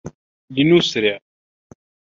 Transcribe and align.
لنسرع. 0.49 1.19